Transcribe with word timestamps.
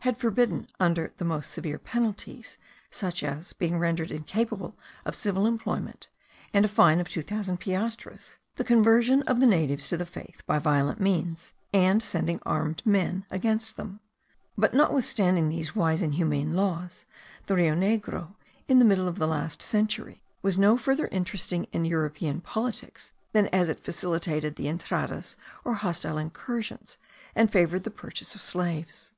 had 0.00 0.18
forbidden 0.18 0.68
under 0.78 1.14
the 1.16 1.24
most 1.24 1.50
severe 1.50 1.78
penalties 1.78 2.58
(such 2.90 3.22
as 3.22 3.48
the 3.48 3.54
being 3.54 3.78
rendered 3.78 4.10
incapable 4.10 4.76
of 5.06 5.16
civil 5.16 5.46
employment, 5.46 6.06
and 6.52 6.66
a 6.66 6.68
fine 6.68 7.00
of 7.00 7.08
two 7.08 7.22
thousand 7.22 7.56
piastres), 7.56 8.36
the 8.56 8.62
conversion 8.62 9.22
of 9.22 9.40
the 9.40 9.46
natives 9.46 9.88
to 9.88 9.96
the 9.96 10.04
faith 10.04 10.42
by 10.46 10.58
violent 10.58 11.00
means, 11.00 11.54
and 11.72 12.02
sending 12.02 12.38
armed 12.44 12.82
men 12.84 13.24
against 13.30 13.78
them; 13.78 14.00
but 14.58 14.74
notwithstanding 14.74 15.48
these 15.48 15.74
wise 15.74 16.02
and 16.02 16.16
humane 16.16 16.52
laws, 16.52 17.06
the 17.46 17.56
Rio 17.56 17.74
Negro, 17.74 18.34
in 18.68 18.80
the 18.80 18.84
middle 18.84 19.08
of 19.08 19.18
the 19.18 19.26
last 19.26 19.62
century, 19.62 20.22
was 20.42 20.58
no 20.58 20.76
further 20.76 21.06
interesting 21.06 21.64
in 21.72 21.86
European 21.86 22.42
politics, 22.42 23.12
than 23.32 23.48
as 23.48 23.70
it 23.70 23.80
facilitated 23.80 24.56
the 24.56 24.66
entradas, 24.68 25.36
or 25.64 25.72
hostile 25.72 26.18
incursions, 26.18 26.98
and 27.34 27.50
favoured 27.50 27.84
the 27.84 27.90
purchase 27.90 28.34
of 28.34 28.42
slaves. 28.42 29.14